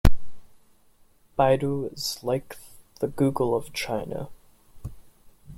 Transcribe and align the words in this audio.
Baidu 1.37 1.93
is 1.93 2.17
like 2.23 2.57
the 3.01 3.07
Google 3.07 3.53
of 3.53 3.71
China. 3.71 4.29